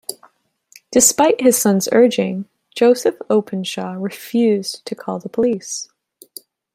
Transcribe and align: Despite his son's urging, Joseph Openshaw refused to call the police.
Despite 0.91 1.39
his 1.41 1.59
son's 1.61 1.87
urging, 1.91 2.45
Joseph 2.75 3.21
Openshaw 3.29 3.93
refused 3.99 4.83
to 4.87 4.95
call 4.95 5.19
the 5.19 5.29
police. 5.29 5.89